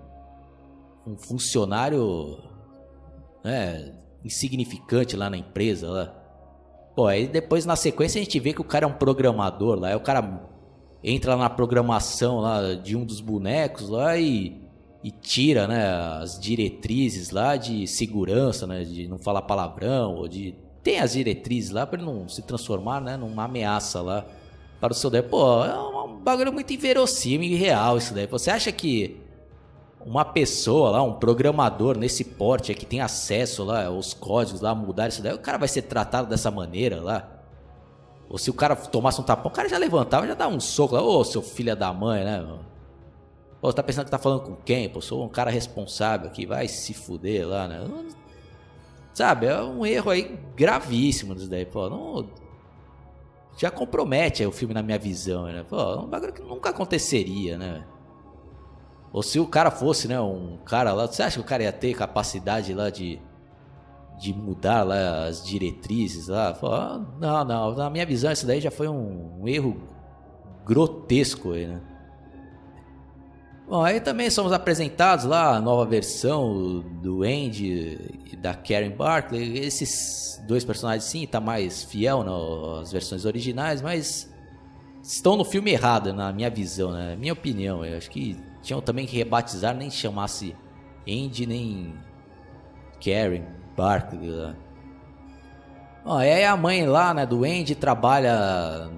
um 1.06 1.16
funcionário, 1.16 2.38
né? 3.42 3.92
Insignificante 4.24 5.16
lá 5.16 5.28
na 5.28 5.36
empresa, 5.36 5.90
lá. 5.90 6.14
Pô, 6.94 7.06
aí 7.06 7.26
depois 7.26 7.66
na 7.66 7.74
sequência 7.74 8.20
a 8.20 8.24
gente 8.24 8.38
vê 8.38 8.52
que 8.52 8.60
o 8.60 8.64
cara 8.64 8.84
é 8.84 8.88
um 8.88 8.92
programador 8.92 9.78
lá. 9.78 9.88
Aí 9.88 9.96
o 9.96 10.00
cara 10.00 10.48
entra 11.02 11.36
na 11.36 11.50
programação 11.50 12.38
lá 12.38 12.74
de 12.74 12.96
um 12.96 13.04
dos 13.04 13.20
bonecos 13.20 13.88
lá 13.88 14.16
e, 14.16 14.60
e 15.02 15.10
tira, 15.10 15.66
né, 15.66 15.84
as 16.20 16.38
diretrizes 16.38 17.30
lá 17.30 17.56
de 17.56 17.86
segurança, 17.88 18.66
né, 18.66 18.84
de 18.84 19.08
não 19.08 19.18
falar 19.18 19.42
palavrão 19.42 20.14
ou 20.14 20.28
de 20.28 20.54
tem 20.82 21.00
as 21.00 21.12
diretrizes 21.12 21.70
lá 21.70 21.86
para 21.86 22.00
ele 22.00 22.10
não 22.10 22.28
se 22.28 22.42
transformar, 22.42 23.00
né, 23.00 23.16
numa 23.16 23.44
ameaça 23.44 24.00
lá 24.00 24.24
para 24.82 24.90
o 24.90 24.96
seu 24.96 25.08
daí. 25.08 25.22
Pô, 25.22 25.64
é 25.64 25.78
um 25.78 26.16
bagulho 26.16 26.52
muito 26.52 26.72
inverossímil 26.72 27.48
e 27.48 27.54
real 27.54 27.98
isso 27.98 28.12
daí. 28.12 28.26
Você 28.26 28.50
acha 28.50 28.72
que 28.72 29.16
uma 30.04 30.24
pessoa 30.24 30.90
lá, 30.90 31.02
um 31.04 31.12
programador 31.12 31.96
nesse 31.96 32.24
porte 32.24 32.74
que 32.74 32.84
tem 32.84 33.00
acesso 33.00 33.62
lá 33.62 33.86
aos 33.86 34.12
códigos 34.12 34.60
lá, 34.60 34.74
mudar 34.74 35.06
isso 35.06 35.22
daí, 35.22 35.32
o 35.32 35.38
cara 35.38 35.56
vai 35.56 35.68
ser 35.68 35.82
tratado 35.82 36.28
dessa 36.28 36.50
maneira 36.50 37.00
lá. 37.00 37.28
Ou 38.28 38.36
se 38.38 38.50
o 38.50 38.54
cara 38.54 38.74
tomasse 38.74 39.20
um 39.20 39.24
tapão, 39.24 39.52
o 39.52 39.54
cara 39.54 39.68
já 39.68 39.78
levantava, 39.78 40.26
já 40.26 40.34
dava 40.34 40.52
um 40.52 40.58
soco 40.58 40.96
lá, 40.96 41.02
ô 41.02 41.22
seu 41.22 41.42
filho 41.42 41.76
da 41.76 41.92
mãe, 41.92 42.24
né? 42.24 42.44
Pô, 43.60 43.70
você 43.70 43.76
tá 43.76 43.84
pensando 43.84 44.06
que 44.06 44.10
tá 44.10 44.18
falando 44.18 44.40
com 44.40 44.56
quem? 44.56 44.88
Pô, 44.88 45.00
sou 45.00 45.24
um 45.24 45.28
cara 45.28 45.48
responsável 45.48 46.26
aqui, 46.26 46.44
vai 46.44 46.66
se 46.66 46.92
fuder 46.92 47.46
lá, 47.46 47.68
né? 47.68 47.88
Sabe, 49.14 49.46
é 49.46 49.62
um 49.62 49.86
erro 49.86 50.10
aí 50.10 50.40
gravíssimo 50.56 51.36
disso 51.36 51.48
daí, 51.48 51.64
pô. 51.64 51.88
Não, 51.88 52.41
já 53.56 53.70
compromete 53.70 54.44
o 54.44 54.52
filme 54.52 54.74
na 54.74 54.82
minha 54.82 54.98
visão, 54.98 55.44
né? 55.44 55.64
Pô, 55.68 55.76
é 55.76 55.98
um 55.98 56.06
bagulho 56.06 56.32
que 56.32 56.42
nunca 56.42 56.70
aconteceria, 56.70 57.58
né? 57.58 57.84
Ou 59.12 59.22
se 59.22 59.38
o 59.38 59.46
cara 59.46 59.70
fosse, 59.70 60.08
né, 60.08 60.18
um 60.20 60.56
cara 60.64 60.92
lá, 60.92 61.06
você 61.06 61.22
acha 61.22 61.36
que 61.36 61.44
o 61.44 61.48
cara 61.48 61.62
ia 61.64 61.72
ter 61.72 61.94
capacidade 61.94 62.72
lá 62.72 62.88
de, 62.88 63.20
de 64.18 64.32
mudar 64.32 64.82
lá 64.84 65.26
as 65.26 65.44
diretrizes 65.44 66.28
lá? 66.28 66.54
Pô, 66.54 66.70
não, 67.20 67.44
não, 67.44 67.74
na 67.74 67.90
minha 67.90 68.06
visão 68.06 68.32
isso 68.32 68.46
daí 68.46 68.60
já 68.60 68.70
foi 68.70 68.88
um, 68.88 69.42
um 69.42 69.48
erro 69.48 69.76
grotesco 70.64 71.52
aí, 71.52 71.66
né? 71.66 71.80
Bom, 73.68 73.82
aí 73.82 74.00
também 74.00 74.28
somos 74.28 74.52
apresentados 74.52 75.24
lá 75.24 75.56
a 75.56 75.60
nova 75.60 75.86
versão 75.86 76.80
do 77.00 77.22
Andy 77.22 78.22
e 78.32 78.36
da 78.36 78.54
Karen 78.54 78.90
Barkley. 78.90 79.58
Esses 79.58 80.42
dois 80.46 80.64
personagens 80.64 81.04
sim, 81.04 81.26
tá 81.26 81.40
mais 81.40 81.82
fiel 81.84 82.22
nas 82.24 82.92
versões 82.92 83.24
originais, 83.24 83.80
mas 83.80 84.30
estão 85.02 85.36
no 85.36 85.44
filme 85.44 85.70
errado, 85.70 86.12
na 86.12 86.32
minha 86.32 86.50
visão, 86.50 86.92
né? 86.92 87.16
Minha 87.16 87.32
opinião. 87.32 87.84
Eu 87.84 87.96
acho 87.96 88.10
que 88.10 88.36
tinham 88.62 88.80
também 88.80 89.06
que 89.06 89.16
rebatizar, 89.16 89.74
nem 89.74 89.90
chamasse 89.90 90.54
Andy 91.08 91.46
nem 91.46 91.94
Karen 93.02 93.44
Barkley. 93.76 94.54
Bom, 96.04 96.16
aí 96.16 96.44
a 96.44 96.56
mãe 96.56 96.84
lá, 96.84 97.14
né, 97.14 97.24
do 97.24 97.44
Andy 97.44 97.76
trabalha 97.76 98.90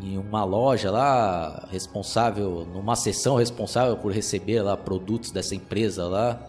em 0.00 0.18
uma 0.18 0.44
loja 0.44 0.90
lá, 0.90 1.68
responsável, 1.70 2.66
numa 2.72 2.96
seção 2.96 3.36
responsável 3.36 3.96
por 3.96 4.12
receber 4.12 4.62
lá 4.62 4.76
produtos 4.76 5.30
dessa 5.30 5.54
empresa 5.54 6.06
lá, 6.06 6.40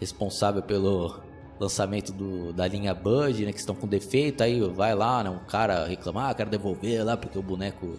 responsável 0.00 0.62
pelo 0.62 1.20
lançamento 1.58 2.12
do, 2.12 2.52
da 2.52 2.66
linha 2.66 2.94
Bud, 2.94 3.44
né, 3.44 3.52
que 3.52 3.58
estão 3.58 3.74
com 3.74 3.86
defeito, 3.86 4.42
aí 4.42 4.60
vai 4.60 4.94
lá, 4.94 5.22
né, 5.22 5.30
um 5.30 5.44
cara 5.44 5.86
reclamar, 5.86 6.30
ah, 6.30 6.34
quero 6.34 6.50
devolver 6.50 7.04
lá 7.04 7.16
porque 7.16 7.38
o 7.38 7.42
boneco 7.42 7.98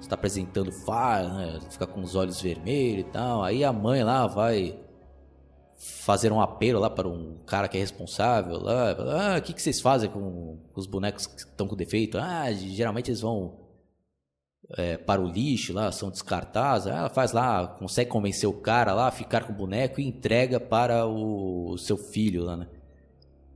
está 0.00 0.14
apresentando 0.14 0.70
falha, 0.72 1.28
né, 1.28 1.60
fica 1.70 1.86
com 1.86 2.00
os 2.00 2.14
olhos 2.14 2.40
vermelhos 2.40 3.06
e 3.06 3.10
tal. 3.10 3.42
Aí 3.42 3.64
a 3.64 3.72
mãe 3.72 4.02
lá 4.02 4.26
vai 4.26 4.78
fazer 5.76 6.32
um 6.32 6.40
apelo 6.40 6.80
lá 6.80 6.90
para 6.90 7.06
um 7.06 7.36
cara 7.46 7.68
que 7.68 7.76
é 7.76 7.80
responsável 7.80 8.58
lá, 8.60 8.96
ah, 9.34 9.38
o 9.38 9.42
que, 9.42 9.52
que 9.52 9.62
vocês 9.62 9.80
fazem 9.80 10.10
com 10.10 10.58
os 10.74 10.86
bonecos 10.86 11.26
que 11.26 11.40
estão 11.40 11.68
com 11.68 11.76
defeito? 11.76 12.18
Ah, 12.18 12.52
geralmente 12.52 13.10
eles 13.10 13.20
vão 13.20 13.67
é, 14.76 14.96
para 14.96 15.20
o 15.20 15.26
lixo 15.26 15.72
lá, 15.72 15.90
são 15.90 16.10
descartados. 16.10 16.86
Ela 16.86 17.08
faz 17.08 17.32
lá, 17.32 17.66
consegue 17.66 18.10
convencer 18.10 18.48
o 18.48 18.52
cara 18.52 18.92
lá 18.92 19.08
a 19.08 19.12
ficar 19.12 19.44
com 19.44 19.52
o 19.52 19.56
boneco 19.56 20.00
e 20.00 20.06
entrega 20.06 20.60
para 20.60 21.06
o, 21.06 21.70
o 21.72 21.78
seu 21.78 21.96
filho 21.96 22.44
lá, 22.44 22.56
né? 22.56 22.66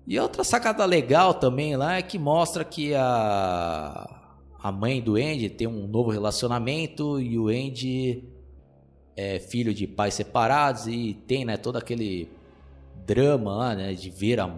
E 0.07 0.19
outra 0.19 0.43
sacada 0.43 0.85
legal 0.85 1.35
também 1.35 1.77
lá 1.77 1.97
é 1.97 2.03
que 2.03 2.19
mostra 2.19 2.65
que 2.65 2.93
a, 2.95 4.21
a 4.61 4.73
mãe 4.73 5.01
do 5.01 5.15
Andy 5.15 5.49
tem 5.49 5.69
um 5.69 5.87
novo 5.87 6.11
relacionamento 6.11 7.21
e 7.21 7.39
o 7.39 7.49
Andy 7.49 8.25
é 9.17 9.39
filho 9.39 9.73
de 9.73 9.87
pais 9.87 10.15
separados 10.15 10.89
e 10.89 11.15
tem, 11.27 11.45
né, 11.45 11.57
todo 11.57 11.77
aquele 11.77 12.29
drama 13.07 13.55
lá, 13.55 13.75
né, 13.77 13.93
de 13.93 14.11
ver 14.11 14.41
a 14.41 14.49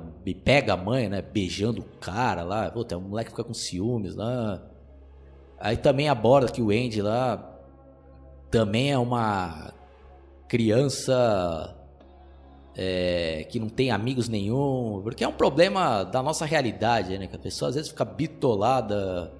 pega 0.44 0.72
a 0.72 0.76
mãe, 0.76 1.08
né, 1.08 1.20
beijando 1.20 1.82
o 1.82 1.98
cara 2.00 2.42
lá, 2.42 2.70
puta, 2.70 2.96
o 2.96 3.00
moleque 3.00 3.30
fica 3.30 3.44
com 3.44 3.52
ciúmes 3.52 4.14
lá. 4.14 4.62
Aí 5.64 5.78
também 5.78 6.10
aborda 6.10 6.52
que 6.52 6.60
o 6.60 6.68
Andy 6.68 7.00
lá 7.00 7.42
também 8.50 8.92
é 8.92 8.98
uma 8.98 9.72
criança 10.46 11.74
é, 12.76 13.46
que 13.48 13.58
não 13.58 13.70
tem 13.70 13.90
amigos 13.90 14.28
nenhum, 14.28 15.00
porque 15.02 15.24
é 15.24 15.26
um 15.28 15.32
problema 15.32 16.04
da 16.04 16.22
nossa 16.22 16.44
realidade, 16.44 17.16
né? 17.16 17.26
Que 17.26 17.36
a 17.36 17.38
pessoa 17.38 17.70
às 17.70 17.76
vezes 17.76 17.90
fica 17.90 18.04
bitolada 18.04 19.32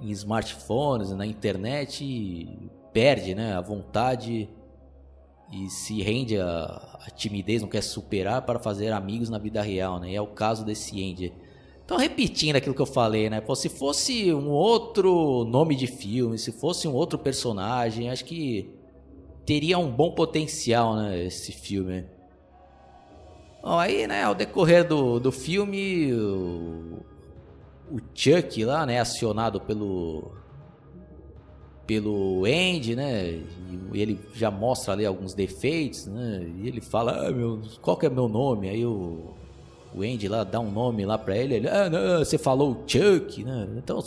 em 0.00 0.10
smartphones, 0.12 1.10
na 1.10 1.26
internet 1.26 2.04
e 2.04 2.70
perde, 2.92 3.34
né? 3.34 3.56
A 3.56 3.60
vontade 3.60 4.48
e 5.50 5.68
se 5.68 6.00
rende 6.02 6.38
a 6.38 7.08
timidez, 7.16 7.62
não 7.62 7.68
quer 7.68 7.82
superar 7.82 8.42
para 8.42 8.60
fazer 8.60 8.92
amigos 8.92 9.28
na 9.28 9.38
vida 9.38 9.60
real, 9.60 9.98
né? 9.98 10.12
E 10.12 10.14
é 10.14 10.22
o 10.22 10.28
caso 10.28 10.64
desse 10.64 11.02
Andy. 11.02 11.32
Então, 11.84 11.98
repetindo 11.98 12.56
aquilo 12.56 12.74
que 12.74 12.80
eu 12.80 12.86
falei, 12.86 13.28
né? 13.28 13.40
Pô, 13.42 13.54
se 13.54 13.68
fosse 13.68 14.32
um 14.32 14.48
outro 14.48 15.44
nome 15.44 15.76
de 15.76 15.86
filme, 15.86 16.38
se 16.38 16.50
fosse 16.50 16.88
um 16.88 16.94
outro 16.94 17.18
personagem, 17.18 18.10
acho 18.10 18.24
que 18.24 18.70
teria 19.44 19.78
um 19.78 19.90
bom 19.90 20.12
potencial, 20.12 20.96
né? 20.96 21.24
Esse 21.24 21.52
filme. 21.52 22.06
Bom, 23.62 23.78
aí, 23.78 24.06
né, 24.06 24.22
ao 24.24 24.34
decorrer 24.34 24.86
do, 24.86 25.18
do 25.18 25.30
filme, 25.30 26.12
o, 26.12 27.00
o 27.90 27.98
Chuck 28.14 28.64
lá, 28.64 28.84
né, 28.84 29.00
acionado 29.00 29.60
pelo 29.60 30.32
pelo 31.86 32.44
Andy, 32.46 32.94
né, 32.94 33.42
e 33.92 34.00
ele 34.00 34.18
já 34.34 34.50
mostra 34.50 34.94
ali 34.94 35.04
alguns 35.04 35.34
defeitos, 35.34 36.06
né, 36.06 36.50
e 36.58 36.66
ele 36.68 36.80
fala, 36.80 37.26
ah, 37.26 37.30
meu, 37.30 37.60
qual 37.82 37.96
que 37.96 38.06
é 38.06 38.10
meu 38.10 38.26
nome? 38.26 38.70
Aí 38.70 38.84
o 38.86 39.34
o 39.94 40.02
Andy 40.02 40.28
lá 40.28 40.42
dá 40.42 40.58
um 40.58 40.70
nome 40.70 41.06
lá 41.06 41.16
pra 41.16 41.36
ele, 41.36 41.54
ele, 41.54 41.68
ah, 41.68 41.88
não, 41.88 42.18
você 42.18 42.36
falou 42.36 42.82
Chuck, 42.86 43.44
né? 43.44 43.68
Então 43.76 44.02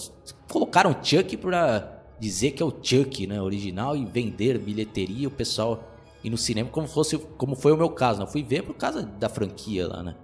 colocaram 0.50 0.96
Chuck 1.02 1.38
pra 1.38 2.04
dizer 2.20 2.52
que 2.52 2.62
é 2.62 2.66
o 2.66 2.74
Chuck, 2.82 3.26
né, 3.26 3.42
original 3.42 3.96
e 3.96 4.06
vender 4.06 4.58
bilheteria, 4.58 5.28
o 5.28 5.32
pessoal 5.32 5.84
ir 6.24 6.30
no 6.30 6.38
cinema 6.38 6.70
como 6.70 6.88
fosse 6.88 7.18
como 7.18 7.56
foi 7.56 7.72
o 7.72 7.78
meu 7.78 7.90
caso, 7.90 8.20
né? 8.20 8.28
fui 8.28 8.44
ver 8.44 8.64
por 8.64 8.74
causa 8.74 9.04
da 9.04 9.30
franquia 9.30 9.88
lá, 9.88 10.04
né? 10.04 10.16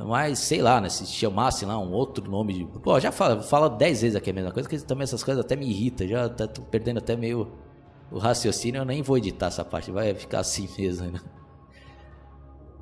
Mas 0.00 0.40
sei 0.40 0.60
lá, 0.60 0.80
né? 0.80 0.88
Se 0.88 1.06
chamasse 1.06 1.64
lá 1.64 1.78
um 1.78 1.92
outro 1.92 2.28
nome 2.28 2.52
de. 2.52 2.64
Pô, 2.64 2.98
já 2.98 3.12
fala, 3.12 3.40
fala 3.42 3.70
dez 3.70 4.02
vezes 4.02 4.16
aqui 4.16 4.30
a 4.30 4.32
mesma 4.32 4.50
coisa, 4.50 4.68
que 4.68 4.76
também 4.80 5.04
essas 5.04 5.22
coisas 5.22 5.44
até 5.44 5.54
me 5.54 5.66
irritam. 5.68 6.06
Já 6.06 6.28
tá, 6.28 6.48
perdendo 6.70 6.98
até 6.98 7.14
meio 7.14 7.52
o 8.10 8.18
raciocínio. 8.18 8.80
Eu 8.80 8.84
nem 8.84 9.02
vou 9.02 9.16
editar 9.18 9.46
essa 9.46 9.64
parte, 9.64 9.92
vai 9.92 10.12
ficar 10.14 10.40
assim 10.40 10.68
mesmo, 10.76 11.12
né? 11.12 11.20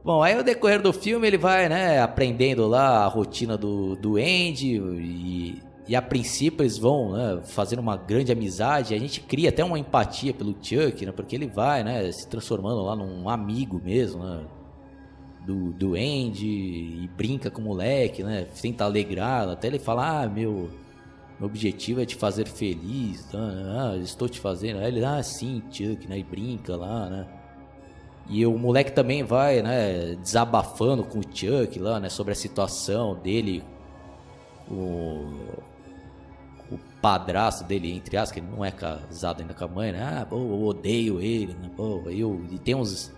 Bom, 0.04 0.20
aí 0.20 0.34
no 0.34 0.42
decorrer 0.42 0.82
do 0.82 0.92
filme 0.92 1.28
ele 1.28 1.38
vai, 1.38 1.68
né, 1.68 2.00
aprendendo 2.00 2.66
lá 2.66 3.04
a 3.04 3.06
rotina 3.06 3.56
do, 3.56 3.94
do 3.94 4.16
Andy 4.16 4.76
e, 4.76 5.62
e 5.86 5.94
a 5.94 6.02
princípio 6.02 6.64
eles 6.64 6.76
vão, 6.76 7.12
né, 7.12 7.40
fazendo 7.44 7.78
uma 7.78 7.96
grande 7.96 8.32
amizade. 8.32 8.94
A 8.94 8.98
gente 8.98 9.20
cria 9.20 9.50
até 9.50 9.62
uma 9.62 9.78
empatia 9.78 10.34
pelo 10.34 10.56
Chuck, 10.60 11.06
né, 11.06 11.12
porque 11.12 11.36
ele 11.36 11.46
vai, 11.46 11.84
né, 11.84 12.10
se 12.10 12.26
transformando 12.26 12.82
lá 12.82 12.96
num 12.96 13.28
amigo 13.28 13.80
mesmo, 13.84 14.24
né, 14.24 14.44
do, 15.46 15.72
do 15.72 15.94
Andy 15.94 16.48
e 16.48 17.08
brinca 17.16 17.48
com 17.48 17.60
o 17.60 17.64
moleque, 17.64 18.24
né, 18.24 18.48
tenta 18.60 18.84
alegrá-lo. 18.84 19.52
Até 19.52 19.68
ele 19.68 19.78
fala, 19.78 20.22
ah, 20.22 20.28
meu, 20.28 20.68
meu 21.38 21.46
objetivo 21.48 22.00
é 22.00 22.04
te 22.04 22.16
fazer 22.16 22.48
feliz, 22.48 23.24
tá? 23.26 23.38
ah, 23.38 23.96
estou 23.98 24.28
te 24.28 24.40
fazendo. 24.40 24.80
Aí 24.80 24.88
ele, 24.88 25.04
ah, 25.04 25.22
sim, 25.22 25.62
Chuck, 25.70 26.08
né, 26.08 26.18
e 26.18 26.24
brinca 26.24 26.74
lá, 26.74 27.08
né. 27.08 27.41
E 28.28 28.46
o 28.46 28.56
moleque 28.56 28.92
também 28.92 29.22
vai, 29.22 29.62
né, 29.62 30.14
desabafando 30.16 31.02
com 31.04 31.18
o 31.18 31.22
Chuck 31.22 31.78
lá, 31.78 31.98
né, 31.98 32.08
sobre 32.08 32.32
a 32.32 32.36
situação 32.36 33.14
dele, 33.16 33.62
o, 34.70 35.32
o 36.70 36.78
padrasto 37.00 37.64
dele, 37.64 37.92
entre 37.92 38.16
aspas, 38.16 38.32
que 38.32 38.40
ele 38.40 38.54
não 38.54 38.64
é 38.64 38.70
casado 38.70 39.40
ainda 39.40 39.52
com 39.52 39.64
a 39.64 39.68
mãe, 39.68 39.92
né, 39.92 40.20
ah, 40.20 40.26
pô, 40.26 40.36
eu 40.36 40.62
odeio 40.62 41.20
ele, 41.20 41.52
né, 41.54 41.70
pô, 41.76 42.02
eu, 42.06 42.40
e 42.50 42.58
tem 42.58 42.74
uns, 42.74 43.12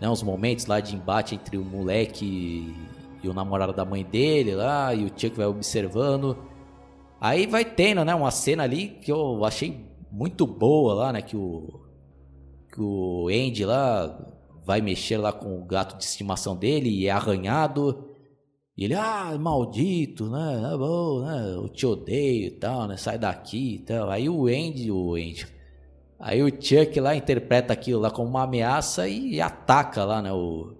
né, 0.00 0.08
uns 0.08 0.22
momentos 0.22 0.66
lá 0.66 0.80
de 0.80 0.94
embate 0.94 1.34
entre 1.34 1.56
o 1.56 1.64
moleque 1.64 2.76
e 3.22 3.28
o 3.28 3.32
namorado 3.32 3.72
da 3.72 3.86
mãe 3.86 4.04
dele 4.04 4.54
lá, 4.54 4.94
e 4.94 5.04
o 5.04 5.08
Chuck 5.08 5.30
vai 5.30 5.46
observando, 5.46 6.36
aí 7.18 7.46
vai 7.46 7.64
tendo, 7.64 8.04
né, 8.04 8.14
uma 8.14 8.30
cena 8.30 8.64
ali 8.64 8.88
que 8.88 9.10
eu 9.10 9.44
achei 9.46 9.88
muito 10.12 10.46
boa 10.46 10.94
lá, 10.94 11.12
né, 11.12 11.22
que 11.22 11.36
o 11.36 11.83
que 12.74 12.80
o 12.80 13.28
Andy 13.28 13.64
lá 13.64 14.18
vai 14.64 14.80
mexer 14.80 15.16
lá 15.16 15.32
com 15.32 15.56
o 15.56 15.64
gato 15.64 15.96
de 15.96 16.02
estimação 16.02 16.56
dele 16.56 16.90
e 16.90 17.06
é 17.06 17.10
arranhado. 17.10 18.10
E 18.76 18.84
ele, 18.84 18.94
ah, 18.94 19.36
maldito, 19.38 20.28
né? 20.28 20.58
Tá 20.60 20.76
bom, 20.76 21.22
né? 21.22 21.54
Eu 21.54 21.68
te 21.68 21.86
odeio 21.86 22.46
e 22.46 22.50
tal, 22.50 22.88
né? 22.88 22.96
Sai 22.96 23.16
daqui 23.16 23.76
e 23.76 23.78
tal. 23.78 24.10
Aí 24.10 24.28
o 24.28 24.46
Andy, 24.46 24.90
o 24.90 25.14
Andy. 25.14 25.46
Aí 26.18 26.42
o 26.42 26.48
Chuck 26.48 26.98
lá 26.98 27.14
interpreta 27.14 27.72
aquilo 27.72 28.00
lá 28.00 28.10
como 28.10 28.28
uma 28.28 28.42
ameaça 28.42 29.06
e 29.06 29.40
ataca 29.40 30.04
lá, 30.04 30.20
né? 30.20 30.32
O, 30.32 30.74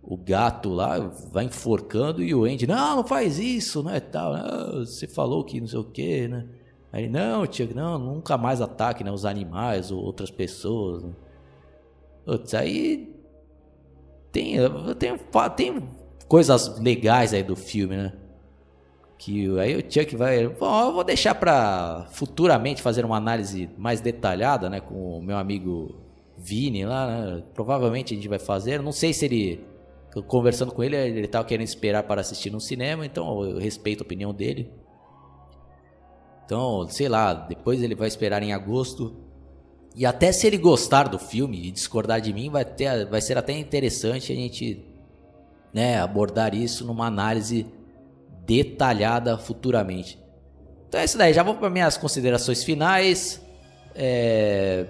o 0.00 0.16
gato 0.16 0.70
lá, 0.70 0.98
vai 1.32 1.46
enforcando 1.46 2.22
e 2.22 2.32
o 2.32 2.44
Andy, 2.44 2.68
não, 2.68 2.96
não 2.96 3.04
faz 3.04 3.40
isso, 3.40 3.82
né? 3.82 3.98
Tal, 3.98 4.32
né? 4.32 4.42
Ah, 4.44 4.78
você 4.78 5.08
falou 5.08 5.42
que 5.42 5.60
não 5.60 5.66
sei 5.66 5.78
o 5.80 5.84
que, 5.84 6.28
né? 6.28 6.46
Aí, 6.92 7.08
não, 7.08 7.44
Chuck, 7.44 7.72
não, 7.72 7.98
nunca 7.98 8.36
mais 8.36 8.60
ataque 8.60 9.04
né, 9.04 9.12
os 9.12 9.24
animais 9.24 9.90
ou 9.92 10.02
outras 10.02 10.30
pessoas. 10.30 11.04
Putz, 12.24 12.52
aí 12.54 13.14
tem, 14.32 14.56
tem, 14.98 15.16
tem 15.56 15.88
coisas 16.28 16.78
legais 16.80 17.32
aí 17.32 17.42
do 17.42 17.56
filme, 17.56 17.96
né? 17.96 18.12
Que 19.18 19.58
aí 19.58 19.76
o 19.76 19.92
Chuck 19.92 20.16
vai. 20.16 20.48
Bom, 20.48 20.80
eu 20.80 20.92
vou 20.92 21.04
deixar 21.04 21.34
para 21.34 22.06
futuramente 22.12 22.80
fazer 22.80 23.04
uma 23.04 23.16
análise 23.16 23.68
mais 23.76 24.00
detalhada, 24.00 24.70
né? 24.70 24.80
Com 24.80 25.18
o 25.18 25.22
meu 25.22 25.36
amigo 25.36 25.94
Vini 26.38 26.86
lá, 26.86 27.06
né? 27.06 27.42
Provavelmente 27.52 28.14
a 28.14 28.16
gente 28.16 28.28
vai 28.28 28.38
fazer. 28.38 28.80
Não 28.82 28.92
sei 28.92 29.12
se 29.12 29.26
ele. 29.26 29.64
Conversando 30.26 30.72
com 30.72 30.82
ele, 30.82 30.96
ele 30.96 31.26
estava 31.26 31.44
querendo 31.44 31.66
esperar 31.66 32.02
para 32.02 32.20
assistir 32.20 32.50
no 32.50 32.60
cinema, 32.60 33.06
então 33.06 33.44
eu 33.44 33.58
respeito 33.58 34.02
a 34.02 34.04
opinião 34.04 34.34
dele. 34.34 34.68
Então, 36.50 36.84
sei 36.88 37.08
lá, 37.08 37.32
depois 37.32 37.80
ele 37.80 37.94
vai 37.94 38.08
esperar 38.08 38.42
em 38.42 38.52
agosto. 38.52 39.14
E 39.94 40.04
até 40.04 40.32
se 40.32 40.48
ele 40.48 40.58
gostar 40.58 41.04
do 41.04 41.16
filme 41.16 41.68
e 41.68 41.70
discordar 41.70 42.20
de 42.20 42.32
mim, 42.32 42.50
vai, 42.50 42.64
ter, 42.64 43.06
vai 43.06 43.20
ser 43.20 43.38
até 43.38 43.56
interessante 43.56 44.32
a 44.32 44.34
gente 44.34 44.84
né, 45.72 46.00
abordar 46.00 46.52
isso 46.52 46.84
numa 46.84 47.06
análise 47.06 47.66
detalhada 48.44 49.38
futuramente. 49.38 50.18
Então 50.88 51.00
é 51.00 51.04
isso 51.04 51.16
daí, 51.16 51.32
já 51.32 51.44
vou 51.44 51.54
para 51.54 51.70
minhas 51.70 51.96
considerações 51.96 52.64
finais. 52.64 53.40
É... 53.94 54.86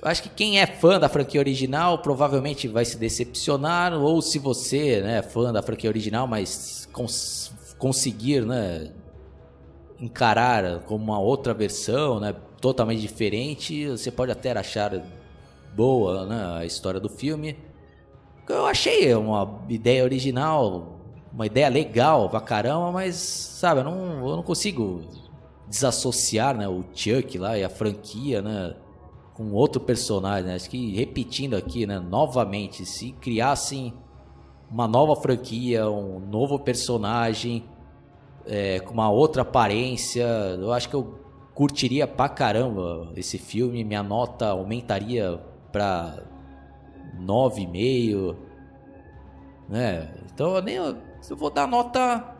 Eu 0.00 0.08
acho 0.08 0.22
que 0.22 0.28
quem 0.28 0.60
é 0.60 0.66
fã 0.68 1.00
da 1.00 1.08
franquia 1.08 1.40
original 1.40 1.98
provavelmente 1.98 2.68
vai 2.68 2.84
se 2.84 2.96
decepcionar, 2.96 3.92
ou 3.94 4.22
se 4.22 4.38
você 4.38 5.00
né, 5.00 5.18
é 5.18 5.22
fã 5.22 5.52
da 5.52 5.60
franquia 5.60 5.90
original, 5.90 6.28
mas 6.28 6.88
cons 6.92 7.52
conseguir 7.78 8.46
né, 8.46 8.92
encarar 10.00 10.80
como 10.80 11.04
uma 11.04 11.18
outra 11.18 11.52
versão, 11.52 12.20
né, 12.20 12.34
totalmente 12.60 13.00
diferente, 13.00 13.88
você 13.88 14.10
pode 14.10 14.30
até 14.32 14.52
achar 14.52 15.02
boa 15.74 16.26
né, 16.26 16.58
a 16.58 16.64
história 16.64 17.00
do 17.00 17.08
filme. 17.08 17.56
Eu 18.48 18.66
achei 18.66 19.14
uma 19.14 19.60
ideia 19.68 20.02
original, 20.02 20.98
uma 21.32 21.46
ideia 21.46 21.68
legal 21.68 22.30
pra 22.30 22.40
caramba, 22.40 22.90
mas, 22.90 23.16
sabe, 23.16 23.80
eu 23.80 23.84
não, 23.84 24.26
eu 24.26 24.36
não 24.36 24.42
consigo 24.42 25.02
desassociar 25.68 26.56
né, 26.56 26.66
o 26.66 26.84
Chuck 26.94 27.36
lá 27.36 27.58
e 27.58 27.64
a 27.64 27.68
franquia, 27.68 28.40
né? 28.40 28.74
Com 29.34 29.52
outro 29.52 29.80
personagem, 29.80 30.46
né? 30.46 30.54
Acho 30.56 30.68
que 30.68 30.96
repetindo 30.96 31.54
aqui, 31.54 31.86
né? 31.86 32.00
Novamente, 32.00 32.84
se 32.84 33.12
criassem 33.12 33.94
uma 34.70 34.88
nova 34.88 35.14
franquia, 35.14 35.88
um 35.88 36.18
novo 36.18 36.58
personagem 36.58 37.64
é, 38.48 38.80
com 38.80 38.94
uma 38.94 39.10
outra 39.10 39.42
aparência, 39.42 40.24
eu 40.58 40.72
acho 40.72 40.88
que 40.88 40.94
eu 40.94 41.18
curtiria 41.54 42.06
pra 42.06 42.28
caramba 42.28 43.12
esse 43.16 43.38
filme. 43.38 43.84
Minha 43.84 44.02
nota 44.02 44.48
aumentaria 44.48 45.38
pra 45.70 46.18
9,5, 47.20 48.36
né? 49.68 50.08
Então 50.32 50.56
eu 50.56 50.62
nem 50.62 50.76
eu 50.76 50.96
vou 51.36 51.50
dar 51.50 51.66
nota 51.66 52.36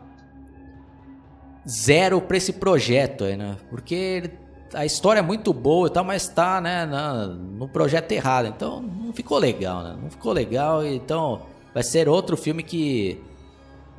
zero 1.67 2.21
para 2.21 2.37
esse 2.37 2.53
projeto 2.53 3.25
aí, 3.25 3.37
né? 3.37 3.57
Porque 3.69 4.31
a 4.73 4.85
história 4.85 5.19
é 5.19 5.23
muito 5.23 5.53
boa 5.53 5.87
e 5.87 5.91
tal, 5.91 6.03
mas 6.03 6.27
tá, 6.27 6.61
né, 6.61 6.85
na, 6.85 7.27
no 7.27 7.67
projeto 7.67 8.11
errado. 8.11 8.47
Então 8.47 8.81
não 8.81 9.13
ficou 9.13 9.37
legal, 9.37 9.83
né? 9.83 9.97
Não 10.01 10.09
ficou 10.09 10.31
legal, 10.31 10.85
então 10.85 11.41
vai 11.73 11.83
ser 11.83 12.09
outro 12.09 12.35
filme 12.35 12.63
que 12.63 13.21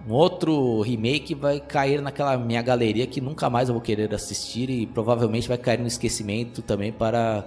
um 0.08 0.12
outro 0.12 0.80
remake 0.80 1.34
vai 1.34 1.60
cair 1.60 2.00
naquela 2.00 2.36
minha 2.36 2.62
galeria 2.62 3.06
que 3.06 3.20
nunca 3.20 3.50
mais 3.50 3.68
eu 3.68 3.74
vou 3.74 3.82
querer 3.82 4.12
assistir 4.14 4.70
e 4.70 4.86
provavelmente 4.86 5.48
vai 5.48 5.58
cair 5.58 5.78
no 5.78 5.86
esquecimento 5.86 6.62
também 6.62 6.90
para 6.92 7.46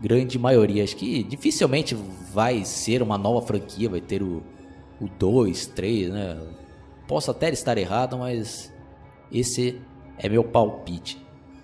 grande 0.00 0.38
maioria. 0.38 0.82
Acho 0.82 0.96
que 0.96 1.22
dificilmente 1.22 1.94
vai 2.32 2.64
ser 2.64 3.02
uma 3.02 3.16
nova 3.16 3.46
franquia, 3.46 3.88
vai 3.88 4.00
ter 4.00 4.22
o 4.22 4.42
2, 5.18 5.66
3, 5.66 6.10
né? 6.10 6.40
Posso 7.06 7.30
até 7.30 7.50
estar 7.50 7.78
errado, 7.78 8.18
mas 8.18 8.72
esse 9.30 9.80
é 10.18 10.28
meu 10.28 10.44
palpite. 10.44 11.20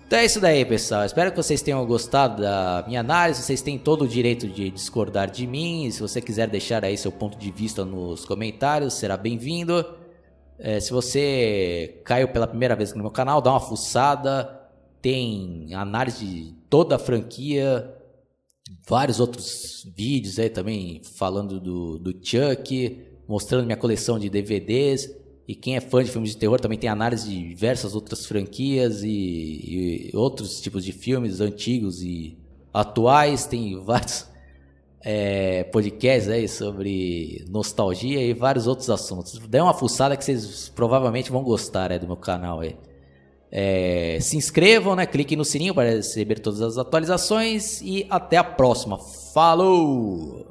Então 0.07 0.17
é 0.17 0.25
isso 0.25 0.39
daí, 0.39 0.65
pessoal. 0.65 1.05
Espero 1.05 1.31
que 1.31 1.37
vocês 1.37 1.61
tenham 1.61 1.85
gostado 1.85 2.41
da 2.41 2.83
minha 2.87 2.99
análise. 2.99 3.43
Vocês 3.43 3.61
têm 3.61 3.77
todo 3.77 4.05
o 4.05 4.07
direito 4.07 4.47
de 4.47 4.71
discordar 4.71 5.29
de 5.29 5.45
mim. 5.45 5.89
Se 5.91 6.01
você 6.01 6.19
quiser 6.19 6.47
deixar 6.47 6.83
aí 6.83 6.97
seu 6.97 7.11
ponto 7.11 7.37
de 7.37 7.51
vista 7.51 7.85
nos 7.85 8.25
comentários, 8.25 8.95
será 8.95 9.15
bem-vindo. 9.15 9.98
É, 10.59 10.79
se 10.79 10.91
você 10.91 12.01
caiu 12.03 12.27
pela 12.27 12.45
primeira 12.45 12.75
vez 12.75 12.93
no 12.93 13.01
meu 13.01 13.11
canal, 13.11 13.41
dá 13.41 13.51
uma 13.51 13.61
fuçada. 13.61 14.57
Tem 15.01 15.73
análise 15.73 16.25
de 16.25 16.53
toda 16.69 16.97
a 16.97 16.99
franquia, 16.99 17.89
vários 18.85 19.21
outros 19.21 19.87
vídeos 19.95 20.37
aí 20.37 20.49
também 20.49 21.01
falando 21.15 21.57
do, 21.59 21.97
do 21.97 22.11
Chuck, 22.11 22.99
mostrando 23.25 23.65
minha 23.65 23.77
coleção 23.77 24.19
de 24.19 24.29
DVDs. 24.29 25.15
E 25.47 25.55
quem 25.55 25.77
é 25.77 25.79
fã 25.79 26.03
de 26.03 26.11
filmes 26.11 26.31
de 26.31 26.37
terror 26.37 26.59
também 26.59 26.77
tem 26.77 26.89
análise 26.89 27.29
de 27.29 27.47
diversas 27.47 27.95
outras 27.95 28.25
franquias 28.25 29.01
e, 29.01 29.07
e 29.09 30.11
outros 30.13 30.59
tipos 30.59 30.83
de 30.83 30.91
filmes 30.91 31.39
antigos 31.39 32.03
e 32.03 32.37
atuais. 32.73 33.45
Tem 33.45 33.79
vários 33.81 34.27
é, 35.01 35.65
aí 36.33 36.47
sobre 36.47 37.45
nostalgia 37.49 38.21
e 38.21 38.33
vários 38.33 38.67
outros 38.67 38.89
assuntos. 38.89 39.39
Dê 39.47 39.59
uma 39.59 39.73
fuçada 39.73 40.17
que 40.17 40.23
vocês 40.23 40.69
provavelmente 40.69 41.31
vão 41.31 41.43
gostar 41.43 41.91
é, 41.91 41.99
do 41.99 42.07
meu 42.07 42.17
canal 42.17 42.59
aí. 42.59 42.75
É, 43.51 44.19
se 44.21 44.37
inscrevam, 44.37 44.95
né? 44.95 45.05
Cliquem 45.05 45.37
no 45.37 45.45
sininho 45.45 45.73
para 45.73 45.89
receber 45.89 46.39
todas 46.39 46.61
as 46.61 46.77
atualizações 46.77 47.81
e 47.81 48.05
até 48.09 48.37
a 48.37 48.43
próxima. 48.43 48.99
Falou! 49.33 50.48